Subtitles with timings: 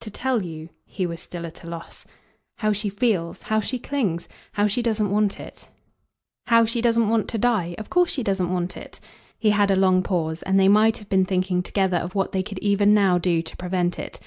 [0.00, 2.06] "To tell you?" He was still at a loss.
[2.60, 3.42] "How she feels.
[3.42, 4.26] How she clings.
[4.52, 5.68] How she doesn't want it."
[6.46, 7.74] "How she doesn't want to die?
[7.76, 9.00] Of course she doesn't want it."
[9.38, 12.42] He had a long pause, and they might have been thinking together of what they
[12.42, 14.18] could even now do to prevent it.